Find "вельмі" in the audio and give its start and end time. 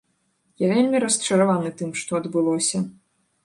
0.77-1.01